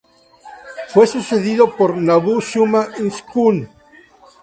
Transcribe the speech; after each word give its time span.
Fue 0.87 1.05
sucedido 1.05 1.75
por 1.77 1.91
Nabu-shuma-ishkun. 1.95 3.69